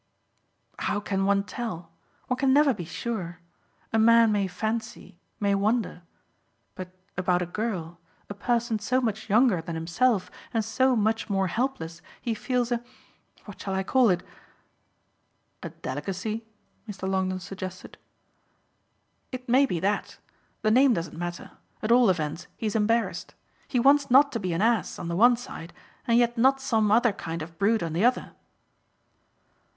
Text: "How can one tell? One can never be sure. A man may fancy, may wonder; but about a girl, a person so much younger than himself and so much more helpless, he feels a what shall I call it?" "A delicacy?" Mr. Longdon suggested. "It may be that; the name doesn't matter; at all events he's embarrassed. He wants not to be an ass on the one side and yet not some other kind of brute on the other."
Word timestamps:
"How 0.79 0.99
can 0.99 1.25
one 1.25 1.43
tell? 1.43 1.91
One 2.25 2.37
can 2.37 2.51
never 2.51 2.73
be 2.73 2.85
sure. 2.85 3.37
A 3.93 3.99
man 3.99 4.31
may 4.31 4.47
fancy, 4.47 5.19
may 5.39 5.53
wonder; 5.53 6.01
but 6.73 6.89
about 7.15 7.43
a 7.43 7.45
girl, 7.45 7.99
a 8.27 8.33
person 8.33 8.79
so 8.79 8.99
much 8.99 9.29
younger 9.29 9.61
than 9.61 9.75
himself 9.75 10.31
and 10.55 10.65
so 10.65 10.95
much 10.95 11.29
more 11.29 11.45
helpless, 11.45 12.01
he 12.19 12.33
feels 12.33 12.71
a 12.71 12.83
what 13.45 13.61
shall 13.61 13.75
I 13.75 13.83
call 13.83 14.09
it?" 14.09 14.23
"A 15.61 15.69
delicacy?" 15.69 16.47
Mr. 16.89 17.07
Longdon 17.07 17.39
suggested. 17.39 17.99
"It 19.31 19.47
may 19.47 19.67
be 19.67 19.79
that; 19.81 20.17
the 20.63 20.71
name 20.71 20.95
doesn't 20.95 21.15
matter; 21.15 21.51
at 21.83 21.91
all 21.91 22.09
events 22.09 22.47
he's 22.57 22.75
embarrassed. 22.75 23.35
He 23.67 23.79
wants 23.79 24.09
not 24.09 24.31
to 24.31 24.39
be 24.39 24.51
an 24.51 24.63
ass 24.63 24.97
on 24.97 25.09
the 25.09 25.15
one 25.15 25.37
side 25.37 25.73
and 26.07 26.17
yet 26.17 26.39
not 26.39 26.59
some 26.59 26.91
other 26.91 27.13
kind 27.13 27.43
of 27.43 27.59
brute 27.59 27.83
on 27.83 27.93
the 27.93 28.03
other." 28.03 28.31